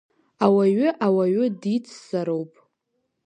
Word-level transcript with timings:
Ауаҩы 0.45 0.89
ауаҩы 1.05 1.45
дицзароуп. 1.61 2.53